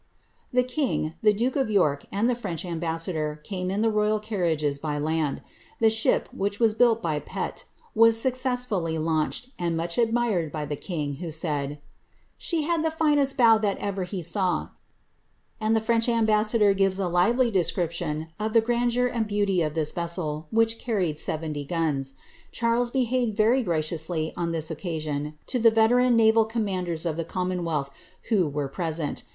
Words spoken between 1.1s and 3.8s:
the duke of York, and the French ambassador came